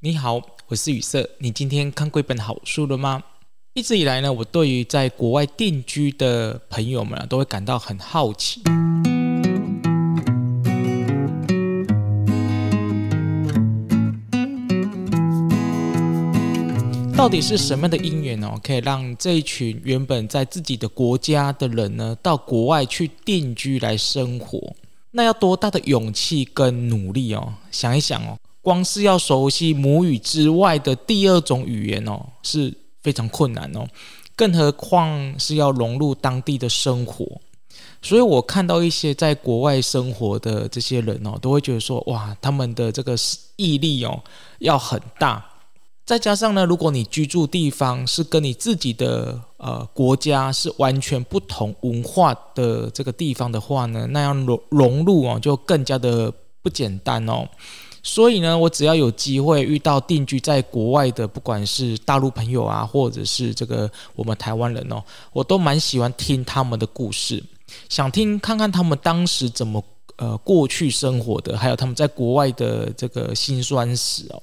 [0.00, 0.38] 你好，
[0.68, 1.26] 我是雨色。
[1.38, 3.22] 你今天看过一本好书了吗？
[3.72, 8.62] 一直以来呢，我对于在国外定居的朋友们啊都会感到很好奇，
[17.16, 24.76] 到底是什么样的因缘哦，可以让这一群原本在自己的国家的人呢，到国外去定居来生活？
[25.12, 27.54] 那要多大的勇气跟努力哦？
[27.70, 28.36] 想一想哦。
[28.66, 33.86] 光是要熟悉母语之外的第二种语言哦，是非常困难哦，
[34.34, 37.24] 更何况是要融入当地的生活。
[38.02, 43.14] 所以我看到一些在国外生活的这些人哦，都会觉得说，哇，他们的这个
[43.54, 44.20] 毅力哦
[44.58, 45.44] 要很大。
[46.04, 57.48] 再加上呢，如果你居住地方是跟你自己的呃国家是完全不同文化的这个地方的话呢，那样融融入哦就更加的不简单哦。
[58.08, 67.42] 所以呢，我只要有机会遇到定居在国外的，不管是大陆朋友啊，或者是这个我们台湾人哦，我都蛮喜欢听他们的故事，
[67.88, 69.82] 想听看看他们当时怎么
[70.18, 74.40] 呃过去生活的，还有他们在国外的这个辛酸史哦。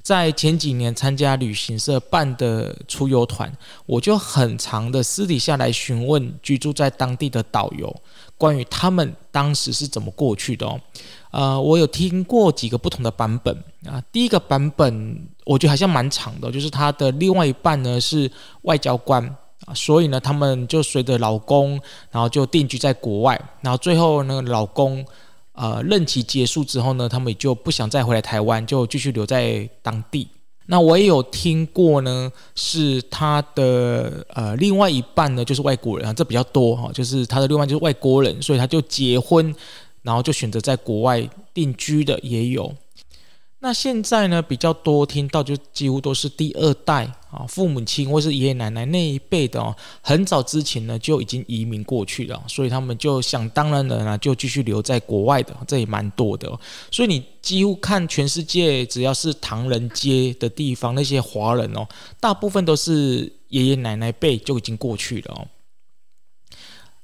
[0.00, 3.52] 在前几年参加旅行社办的出游团，
[3.86, 7.92] 我就很常的私底下来询问居住在当地的导游，
[8.38, 10.80] 关于他们当时是怎么过去的哦。
[11.36, 14.02] 呃，我有听过几个不同的版本啊。
[14.10, 18.30] 第一个版本我觉得好像蛮长的，就是他的另外一半呢是
[18.62, 19.22] 外交官
[19.66, 21.78] 啊，所以呢他们就随着老公，
[22.10, 25.04] 然后就定居在国外，然后最后那个老公。
[25.58, 30.28] 呃，任期结束之后呢，他们也就不想再回来台湾，就继续留在当地。
[30.66, 39.54] 那我也有听过呢，是他的呃另外一半呢，就是外国人啊，这比较多哈，就是他的另外就是外国人，所以他就结婚，
[40.06, 42.74] 然后就选择在国外定居的也有。
[43.58, 56.46] 那现在呢，比较多听到就几乎都是第二代啊，父母亲或是爷爷奶奶那一辈的哦，很早之前呢就已经移民过去了，所以他们就想当然的呢就继续留在国外的，这也蛮多的。
[56.92, 61.88] 所以你几乎看全世界，只要是唐人街的地方，那些华人哦，
[62.20, 65.48] 大部分都是爷爷奶奶辈就已经过去了哦。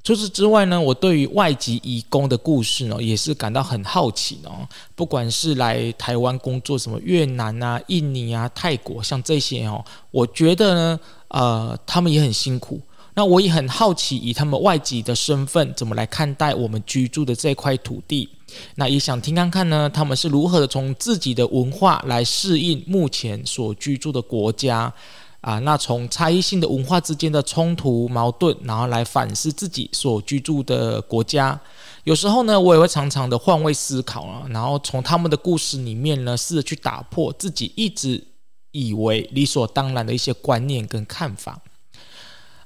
[0.05, 4.51] 除此之外呢，我对于外籍移工的故事呢，也是感到很好奇呢。
[4.97, 12.81] 不管是来台湾工作，什么越南啊、印尼啊、泰国，像这些哦，我觉得呢，呃，他们也很辛苦。
[13.15, 18.29] 那我也很好奇，以他们外籍的身份，怎么来看待我们居住的这块土地？
[18.75, 24.93] 那也想听看看呢，他们是如何的从自己的文化来适应目前所居住的国家。
[25.43, 31.61] 啊，那从差异性的文化之间的冲突矛盾，然后来反思自己所居住的国家。
[32.05, 38.25] 有时候呢，我也会常常的换位思考啊，然后从他们的故事里面呢，试着去打破自己一直
[38.71, 41.61] 以为理所当然的一些观念跟看法。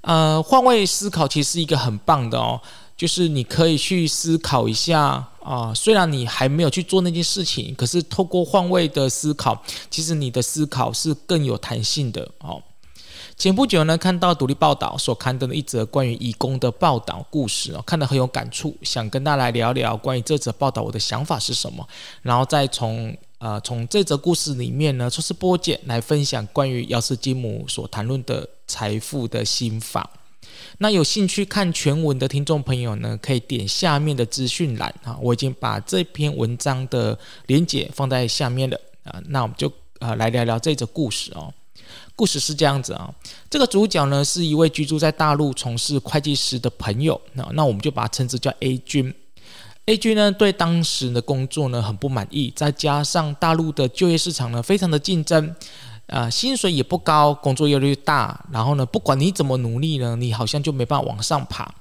[0.03, 2.60] 呃，换位思考其实是一个很棒的哦。
[2.97, 12.62] 就是你可以去思考一下啊，虽然你还没有去做那件事情，可是透过换位的思考，其实你的思考是更有弹性的哦。
[13.37, 21.87] 前不久呢，看到独立报道所刊登的一则关于义工的报道故事哦，看得很有感触，想跟大家来聊聊关于这则报道我的想法是什么，
[22.23, 30.11] 然后再从呃从这则故事里面呢抽丝剥茧来分享关于姚斯金姆所谈论的财富的心法。
[30.78, 39.21] 那有兴趣看全文的听众朋友呢，可以点下面的资讯栏啊，我已经把这篇文章的连接放在下面了啊。
[39.28, 41.53] 那我们就啊来聊聊这则故事哦。
[42.15, 43.12] 故事是这样子啊，
[43.50, 49.15] 这个主角呢是一位居住在大陆从事会计师的朋友，那那我们就把他称之叫 A 君。
[49.84, 55.55] A 君呢对当时的工作呢很不满意，再加上大陆的就业市场呢非常的竞争。
[56.06, 61.75] 啊、薪水也不高，工作压力大，然后呢，不管你怎么努力呢，你好像就没办法往上爬。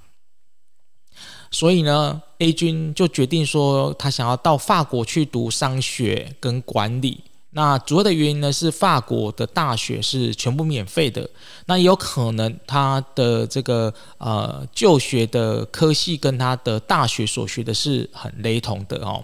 [1.51, 7.23] 所以呢，A 君就决定说，他想要到法国去读商学跟管理。
[7.51, 11.29] 那主要的原因呢，是法国的大学是全部免费的。
[11.67, 19.23] 那也有可能他的这个呃就学的科系跟他的大学所学的是很雷同的哦。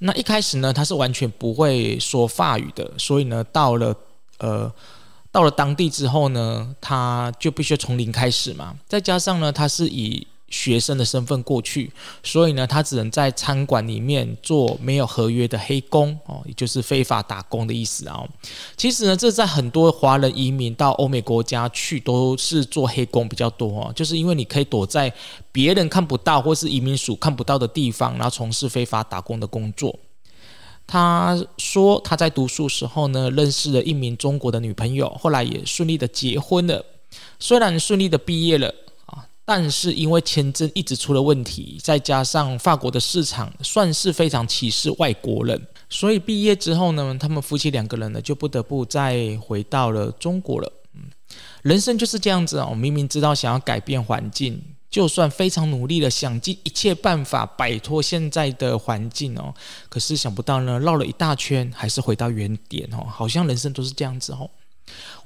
[0.00, 3.96] 那一开始呢，他是完全不会说法语的，所以呢，到了。
[4.38, 4.72] 呃，
[5.30, 8.76] 到了当地之后呢，他就必须从零开始嘛。
[8.88, 11.90] 再加上呢，他是以学生的身份过去，
[12.22, 18.22] 所以呢，他只能在餐馆里面做没有合约的黑工哦，也就是非法打工的意思啊。
[18.76, 25.12] 其实呢，这在很多华人移民到欧美国家去，都是做黑工比较多哦，就是因为你可以躲在
[25.50, 29.98] 别人看不到或是移民署看不到的地方，然后从事非法打工的工作。
[30.86, 36.84] 他说他在读书时候呢，认识了一名中国的女朋友，后来也顺利的结婚了。
[37.38, 38.72] 虽然顺利的毕业了
[39.06, 50.72] 啊，但是因为签证一直出了问题，再加上法国的市场算是非常歧视外国人，所以毕业之后呢，他们夫妻两个人呢就不得不再回到了中国了。
[50.94, 51.02] 嗯，
[51.62, 54.62] 人生就是这样子啊，我明明知道想要改变环境。
[54.94, 59.52] 就算非常努力的想尽一切办法摆脱现在的环境哦，
[59.88, 64.48] 可是想不到呢，绕了一大圈还是回到原点哦，好像人生都是这样子哦。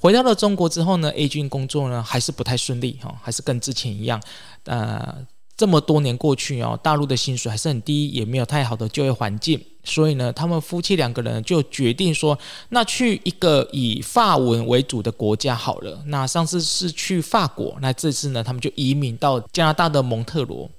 [0.01, 4.19] 回到了中国之后呢，A 君工作呢还是不太顺利哈，还是跟之前一样，
[4.65, 5.27] 呃。
[5.59, 12.39] 这么多年过去哦，大陆的薪水还是很低，也没有太好的就业环境，所以呢，他们夫妻两个人就决定说，
[12.69, 16.03] 那去一个以法文为主的国家好了。
[16.07, 20.71] 那上次是去法国，那这次呢，他们就移民到加拿大的蒙特罗。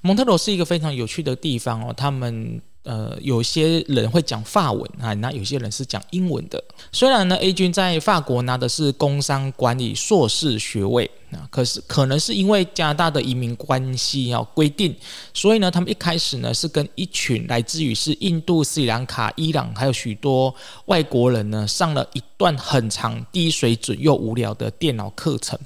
[0.00, 2.60] 蒙特罗是一个非常有趣的地方哦，他们。
[2.88, 6.64] 呃，有些人会讲法文啊，那有些人是讲英文的。
[6.90, 14.96] 虽然呢，A 君在法国拿的是工商管理硕士学位啊，可是可能是因为加拿大的移民关系要规定，
[15.34, 20.54] 所以呢，他们一开始呢是跟一群来自于是印度、斯里兰卡、伊朗，还有许多
[20.86, 25.58] 外国人呢上了一段很长、低水准又无聊的电脑课程。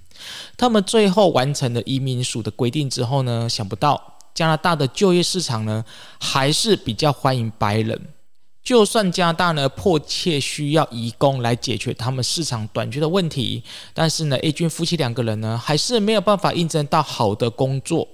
[0.58, 4.15] 他们最后完成了移民署的规定之后呢，想不到。
[4.36, 5.82] 加拿大的就业市场呢，
[6.20, 7.98] 还是比较欢迎白人。
[8.62, 13.62] 就算加拿大呢迫切需要移工来解决他们市场短缺的问题，
[13.94, 18.06] 但是呢，A 君夫妻两个人呢，还是没有办法应征到好的工作。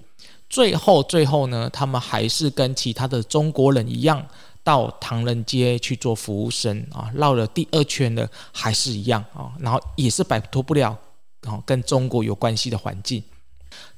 [0.49, 4.25] 最后，最后呢，他们还是跟其他的中国人一样，
[4.63, 10.97] 到唐人街去做服务生啊，绕了第二圈呢，还是一样啊，然后也是摆脱不了
[11.49, 13.25] 啊跟中国有关系的环境。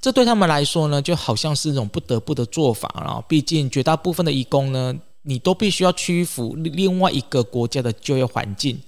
[0.04, 3.24] 这对他们来说呢，就好像是一种不得不的做法了。
[3.26, 8.78] 毕竟绝大部分的移工呢，你都必须要屈服另外一个国家的就业环境。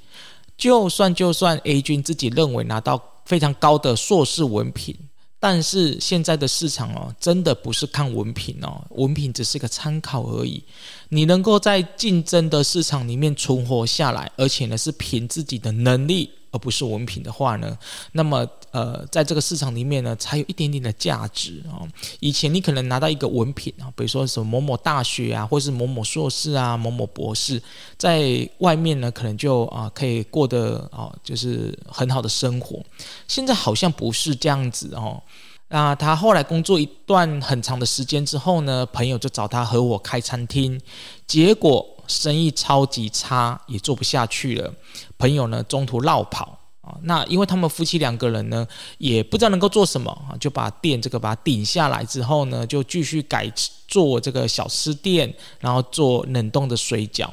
[0.58, 4.94] 就算就算 A 君自己认为拿到非常高的硕士文凭，
[5.40, 10.62] 但是现在的市场哦，真的不是看文凭哦，文凭只是个参考而已。
[11.08, 16.28] 你能够在竞争的市场里面存活下来，而且呢是凭自己的能力。
[16.56, 17.76] 而不是文凭的话呢，
[18.12, 21.84] 那么呃，在这个市场里面呢，才有一点点的价值啊。
[22.20, 27.62] 以前你可能拿到一个文凭啊，比如说什么某某大学啊，或是某某硕士啊，某某博士，
[27.98, 32.82] 在外面呢，可能就啊可以过得啊就是很好的生活。
[33.28, 35.22] 现在好像不是这样子哦。
[35.68, 40.80] 那他后来工作一段很长的时间之后呢，朋友就找他合伙开餐厅，
[41.26, 41.86] 结果。
[42.06, 44.72] 生意超级差，也做不下去了。
[45.18, 46.96] 朋友呢，中途落跑啊。
[47.02, 48.66] 那因为他们夫妻两个人呢，
[48.98, 53.50] 也不知道能够做什么啊，就把店这个把它顶下来之后呢，就继续改
[53.88, 57.28] 做这个小吃店，然后做冷冻的水饺。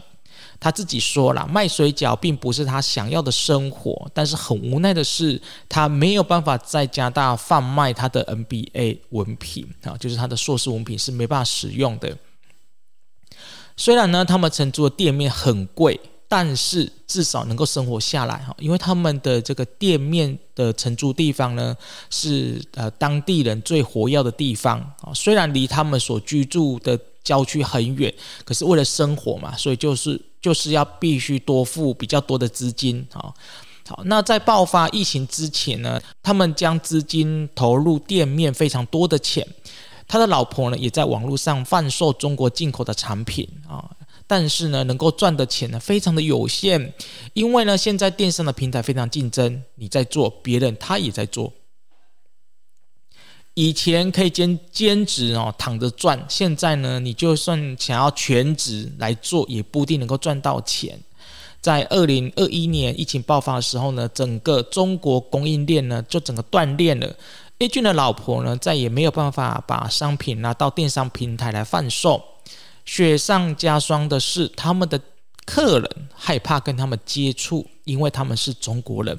[0.59, 12.17] 他自己说了，卖水饺并不是他想要的生活，但是很无奈的是，他没有办法在加拿大贩卖他的 MBA 文凭啊，就是他的硕士文凭是没办法使用的。
[13.75, 18.55] 虽然呢，他们承租的店面很贵，但是至少能够生活下来哈。
[18.59, 21.75] 因为他们的这个店面的承租地方呢，
[22.09, 25.13] 是呃当地人最活跃的地方啊。
[25.13, 28.13] 虽然离他们所居住的郊区很远，
[28.45, 33.33] 可是为了生活嘛，所以就是就是要必须多付比较多的资金啊。
[33.85, 39.45] 好，那在爆发疫情之前呢，他们将资金投入店面非常多的钱。
[40.13, 43.89] 他的老婆呢，也在网络上贩售中国进口的产品啊，
[44.27, 46.93] 但是呢，能够赚的钱呢，非常的有限，
[47.33, 51.51] 因为呢，现在电商的平台非常竞争，你在做，别人他也在做。
[53.55, 60.99] 以前可以兼兼职哦，躺着赚，现在呢，你就算想要全职来做，也不一定能够赚到钱。
[61.59, 67.15] 在二零二一年疫情爆发的时候呢，整个中国供应链呢，就整个断裂了。
[67.63, 72.21] A 君的老婆呢，再也没有办法把商品拿到电商平台来贩售。
[72.83, 74.99] 雪上加霜的是，他们的
[75.45, 79.17] 客人害怕跟他们接触，因为他们是中国人。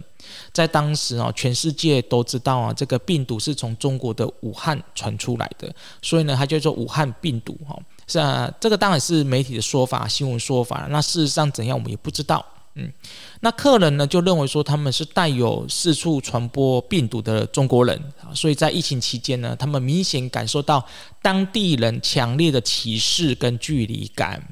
[0.52, 7.74] 在当时啊，全世界都知道啊，这个病毒是从中国的武汉传出来的，所以呢，它叫做武汉病毒哈。
[8.06, 10.86] 是啊，这个当然是媒体的说法、新闻说法。
[10.90, 12.44] 那事实上怎样，我们也不知道。
[12.76, 12.92] 嗯，
[13.40, 20.84] 那客人呢就认为说他们是带有四处传播病毒的中国人啊，所以在疫情期间呢，他们明显感受到
[21.22, 24.42] 当地人强烈的歧视跟距离感。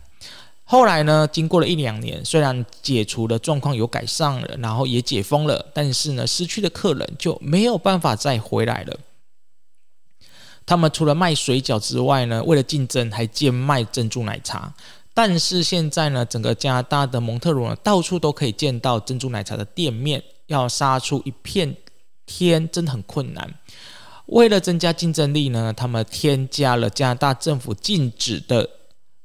[0.63, 9.01] 后来呢，经过了一两年，虽然解除的状况有改善了，然后也解封了，但是呢，失去的客人就没有办法再回来了。
[10.65, 14.73] 他们除了卖水饺之外呢，为了竞争还兼卖珍珠奶茶。
[15.15, 21.77] 但是现在呢，整个加拿大的蒙特罗呢，到处都可以见到珍珠奶茶的店面，要杀出一片
[22.25, 23.55] 天真的很困难。
[24.27, 28.69] 为了增加竞争力呢，他们添加了加拿大政府禁止的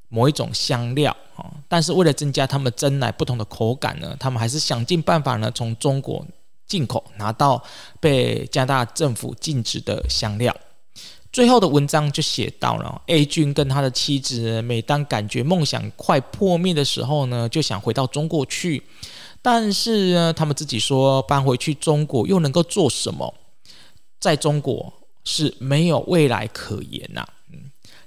[0.10, 1.50] 某一种香料啊。
[1.70, 6.26] 但是为了增加他们珍奶不同的口感呢，他们还是想尽办法呢，从中国
[6.66, 7.64] 进口拿到
[8.02, 10.54] 被加拿大政府禁止的香料。
[11.38, 18.82] 最后的文章就写到了 A 君跟他的妻子，每当感觉梦想快破灭的时候呢，就想回到中国去。
[19.40, 23.32] 但是呢，他们自己说搬回去中国又能够做什么？
[24.20, 24.92] 在中国
[25.26, 27.24] 是没有未来可言呐。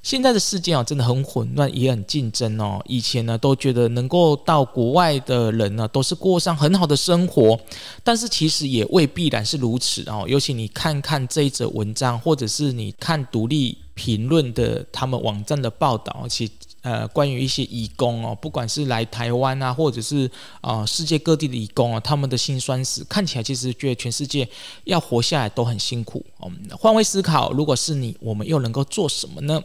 [0.03, 2.83] 现在的世界啊，真的很混乱，也很竞争哦。
[2.87, 7.59] 以前呢，都觉得能够到国外的人呢，都是过上很好的生活，
[8.03, 10.25] 但是其实也未必然是如此哦。
[10.27, 16.53] 尤其你看看这一则文章，或者是你看独立评论的他们网站的报道，其实。
[16.83, 20.31] 呃，关于一些义工哦，不管是来台湾啊，或者是
[20.63, 24.49] 啊、世界各地的义工啊，他们的辛酸史看起来，其实觉得全世界
[24.85, 26.25] 要活下来都很辛苦。
[26.43, 29.63] 嗯，换位思考，如果是你，我们又能够做什么呢？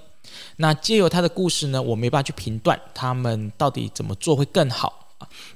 [0.58, 5.02] 那借由他的故事呢，我没办法去评断他们到底怎么做会更好。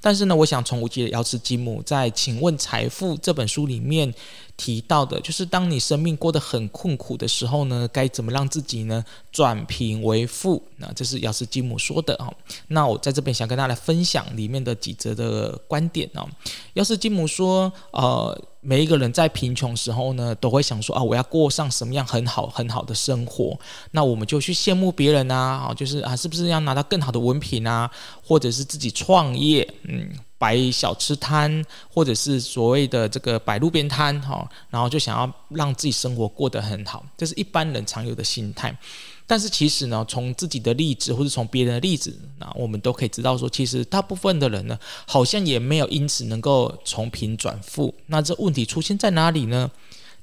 [0.02, 4.12] 但是呢，我想从无极的瑶池金母在《请问财富》这本书里面
[4.58, 10.64] 提到的，就是当你生命过得很困苦的时候呢，该怎么让自己呢转贫为富？
[10.78, 12.32] 那这是瑶池金母说的啊。
[12.70, 16.26] 那我在这边想跟大家来分享里面的几则的观点啊。
[16.74, 18.42] 瑶池金母说，呃。
[18.62, 23.58] 每一个人在贫穷时候呢，都会想说啊，我要过上什么样很好很好的生活？
[23.92, 27.90] 那我们就去羡慕别人啊，就是啊，是不是要拿到更好的文凭啊，
[28.22, 38.78] 或者是自己创业，嗯，摆小吃摊，或者是所谓的这个摆路边摊，哈，然后就想要让自己生活过得很好，这是一般人常有的心态。
[39.30, 47.94] 但是其实呢，从自己的例子或者从别人的例子，那我们都可以知道说，其实大部分的人呢，好像也没有因此能够从贫转富。
[48.08, 49.70] 那这问题出现在哪里呢？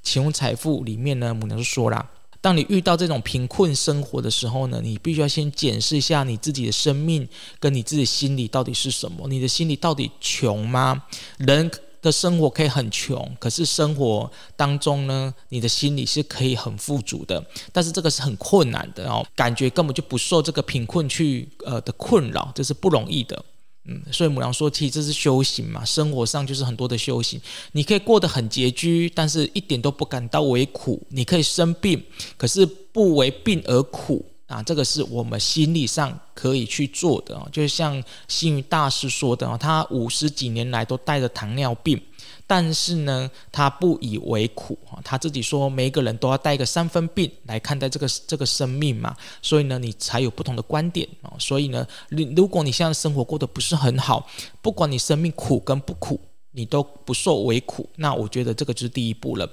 [0.03, 2.11] 请问财富里面呢，母娘就说啦，
[2.41, 7.29] 当你遇到这种贫困生活的时候呢，你必须要先检视一下你自己的生命
[7.61, 9.29] 跟你自己心里到底是什么？
[9.29, 11.05] 你的心里到底穷吗？
[11.39, 11.71] 人。
[12.07, 17.45] 的生活可以很穷，可是生活当中呢，你的心里是可以很富足的。
[17.73, 23.45] 但是这个是很困难的哦，感觉根本就不受这个贫困去呃的困扰，这是不容易的。
[23.89, 27.41] 嗯，所以母娘说，其实这是修行嘛，生活上就是很多的修行。
[27.73, 31.05] 你可以过得很拮据，但是一点都不感到为苦。
[31.11, 32.03] 你可以生病，
[32.37, 34.25] 可是不为病而苦。
[34.47, 42.01] 啊，这个是我们心理上可以去做的哦，就像星云大师说的哦，他五十几年来都带着糖尿病，
[42.47, 45.03] 但是呢，他不以为苦啊。
[45.03, 51.33] 他自己说，每个人都要带一个三分病来看待这个这个生命嘛，所以呢，你才有不同的观点啊。
[51.41, 54.29] 所以呢，你如果你现在生活过得不是很好，
[54.63, 56.21] 不管你生命苦跟不苦，
[56.53, 59.51] 你都不受为苦，那我觉得这个就是第一步了。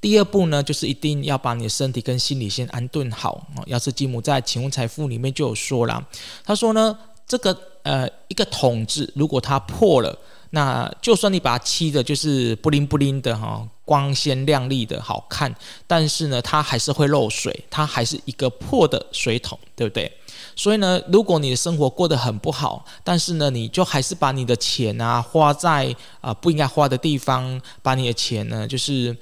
[0.00, 3.64] 第二步呢，就是一定要把你的身体跟心理先安顿好啊。
[3.66, 6.04] 瑶池金母在《请问财富》里面就有说了，
[6.44, 10.16] 他说呢，这个呃一个桶子如果它破了，
[10.50, 15.52] 那就算你把它漆的就是布灵布灵的哈，光鲜亮丽的好看，
[15.88, 20.10] 但是呢，它还是会漏水，它还是一个破的水桶，对不对？
[20.54, 29.16] 所以呢，如果你的生活过得很不好，但是呢，你就还是把你的钱啊花在啊、不应该花的地方，把你的钱呢就是。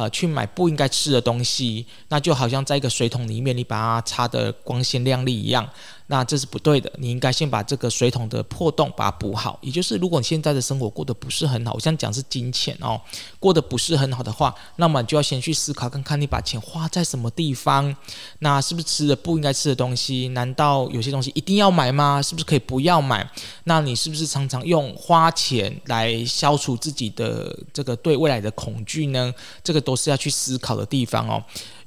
[0.00, 5.68] 呃，去买不应该吃的东西，那就好像在一个水桶里面，你把它擦得光鲜亮丽一样。
[6.10, 9.56] 那这是不对的，你应该先把这个水桶的破洞把它补好。
[9.62, 13.00] 也就是，如果你现在的生活过得不是很好，我想讲是金钱哦，
[13.38, 17.94] 过得不是很好的话，那么就要先去思考，看看你把钱花在什么地方。
[18.40, 20.26] 那是不是吃了不应该吃的东西？
[20.30, 22.20] 难道有些东西一定要买吗？
[22.20, 23.30] 是不是可以不要买？
[23.62, 29.32] 那你是不是常常用花钱来消除自己的这个对未来的恐惧呢？
[29.62, 31.40] 这个都是要去思考的地方哦。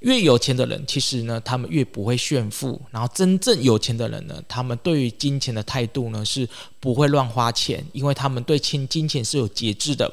[0.04, 2.80] 越有钱的人，其实呢，他们越不会炫富。
[2.92, 6.48] 然后，真正有钱的人呢，他们对于金钱的态度呢，是
[6.80, 10.12] 不会乱花钱，因为他们对金金钱是有节制的。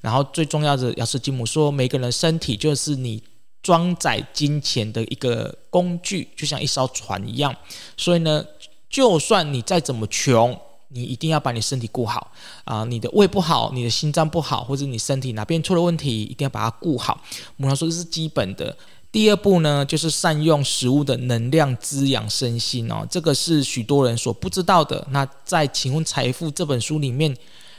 [0.00, 3.22] 然后，最重要的，要是金母说，每个人身体就是你
[3.62, 7.54] 装载金钱的一个工具，就像一艘船一样。
[7.96, 8.42] 所以呢，
[8.88, 12.32] 就算你再怎么穷，你一定要把你身体顾好
[12.64, 12.84] 啊！
[12.84, 17.20] 你的胃不好，你的心脏不好，或者你身体哪边出了问题，一定要把它顾好。
[17.56, 18.74] 母娘说这是基本的。
[19.16, 25.08] 第二步呢，就是善用食物的能量滋养身心哦，这个是许多人所不知道的。
[25.10, 27.34] 那在《请问财富》这本书里面，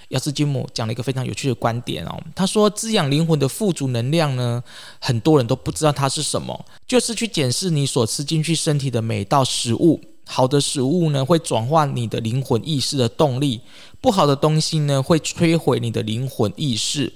[0.08, 2.20] 亚斯金姆讲了一个非常有趣的观点哦。
[2.34, 4.64] 他说，滋养灵魂的富足能量呢，
[5.00, 13.60] 很多人都不知道它是什么，就是去检视你所吃进去身体的每道食物，好的食物呢，会转化你的灵魂意识的动力；
[14.02, 17.14] 不好的东西呢，会摧毁你的灵魂意识。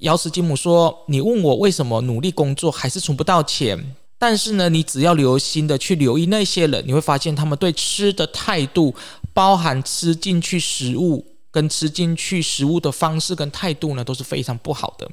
[0.00, 3.94] 瑶池金姆说：“你问我为什么努力工作还是存不到钱？
[4.18, 8.94] 但是呢，你只要留心的去留意那些人，你会发现他们对吃的态度，
[9.32, 15.10] 包含吃进去食物跟吃进去食物的方式跟态度呢，都是非常不好的。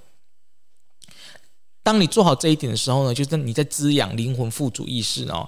[1.83, 5.47] 当你做好这一点的时候呢，就是你在滋养灵魂富足意识哦。”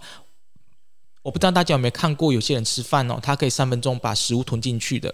[1.22, 5.14] 我不知道大家有没有看过，有些人吃饭哦，他可以三分钟把食物吞进去的，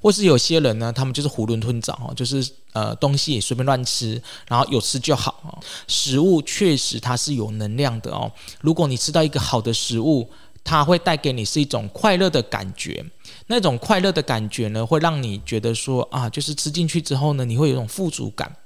[0.00, 5.62] 或是有些人呢，他们就是囫囵吞枣哦，就是呃东西也随便乱吃，然后有吃就好。
[5.86, 10.28] 食物确实它是有能量的哦，如果你吃到一个好的食物，
[10.62, 13.04] 它会带给你是一种快乐的感觉，
[13.48, 18.56] 那种快乐的感觉呢，会让你觉得说啊，就是吃进去之后呢，你会有一种富足感，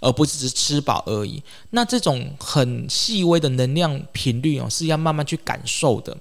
[0.00, 1.42] 而不只是吃饱而已。
[1.70, 6.16] 那这种很细微的能量频率哦，是要慢慢去感受的。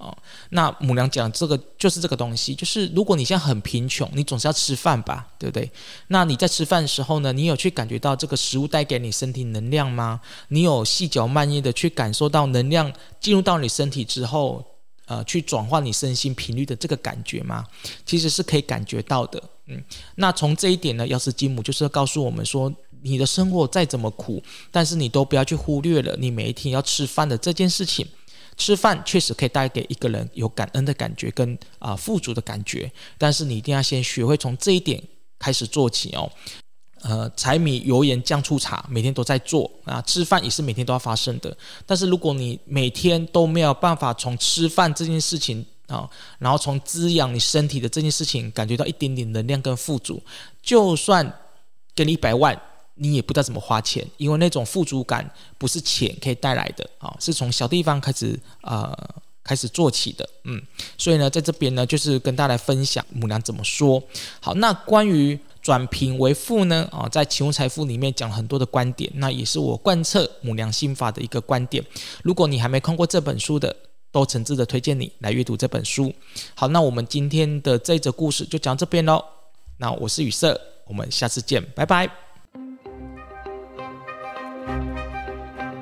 [0.00, 0.16] 哦，
[0.48, 5.70] 那母娘讲这个就是这个东西，就是如果你现在很贫穷，你总是要吃饭吧，对不对？
[6.08, 10.18] 那你在吃饭的时候呢，你有去感觉到这个食物带给你身体能量吗？
[10.48, 12.90] 你有细嚼慢咽的去感受到能量
[13.20, 14.64] 进入到你身体之后，
[15.04, 17.66] 呃，去转换你身心频率的这个感觉吗？
[18.06, 19.42] 其实是可以感觉到的。
[19.66, 28.06] 嗯，那从这一点呢，瑶池金母就是告诉我们说，你的生活再怎么苦，但是你都不要去忽略了你每一天要吃饭的这件事情。
[28.60, 35.02] 吃饭确实可以带给一个人有感恩的感觉跟啊、富足的感觉，但是你一定要先学会从这一点
[35.38, 36.30] 开始做起哦。
[37.00, 41.56] 呃，柴米油盐酱醋茶每天都在做啊，吃饭也是每天都要发生的。
[41.86, 46.06] 但是如果你每天都没有办法从吃饭这件事情啊，
[46.38, 50.22] 然后从滋养你身体的这件事情感觉到一点点能量跟富足，
[50.60, 51.32] 就算
[51.94, 52.60] 给你一百万。
[53.02, 58.94] 你也不知道怎么花钱，因为那种富足感不是钱可以带来的啊，是从小地方开始呃
[59.42, 60.60] 开始做起的，嗯，
[60.98, 64.02] 所以呢，在这边呢，就是跟大家来分享母娘怎么说。
[64.38, 71.82] 好，那关于转贫为富呢，啊，在启悟财富里面讲很多的观点，那也是我贯彻母娘心法的一个观点。
[72.22, 73.74] 如果你还没看过这本书的，
[74.12, 76.12] 都诚挚的推荐你来阅读这本书。
[76.54, 79.24] 好，那我们今天的这则故事就讲这边喽。
[79.78, 82.29] 那我是雨色，我们下次见，拜拜。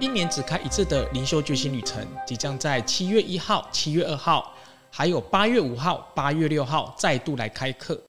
[0.08, 4.54] 一年只开一次的灵修觉醒旅程，即将在七月一号、七月二号，
[4.90, 8.02] 还有八月五号、八月六号再度来开课。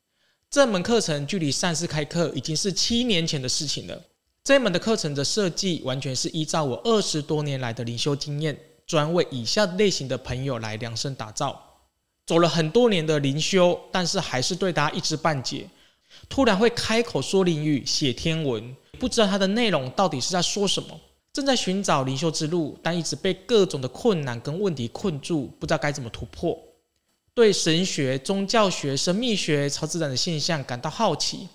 [0.49, 4.01] 这门课程距离上次开课已经是七年前的事情了。
[4.45, 8.57] 这门的课程的设计完全是依照我二十多年来的灵修经验，
[8.88, 11.62] 专为以下类型的朋友来量身打造。
[12.25, 15.67] 走了很多年的灵修，但是还是对他一知半解。
[16.29, 20.97] 突然会开口说灵语、写天文，不知道它的内容到底是在说什么。
[21.39, 26.58] 正在寻找灵修之路，但一直被各种的困难跟问题困住，不知道该怎么突破。
[27.34, 31.47] 对神学、宗教学、神秘学、超自然的现象感到好奇，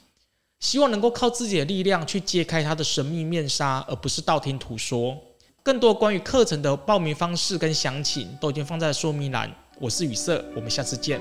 [0.59, 5.15] 希望能够靠自己的力量去揭开它的神秘面纱，而不是道听途说。
[5.63, 9.55] 更多关于课程的报名方式跟详情都已经放在说明栏。
[9.79, 11.21] 我是雨色，我们下次见。